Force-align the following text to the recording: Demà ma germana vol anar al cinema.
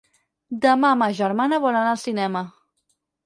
Demà 0.63 0.89
ma 1.01 1.09
germana 1.19 1.61
vol 1.65 1.77
anar 1.81 1.91
al 1.97 2.01
cinema. 2.07 2.45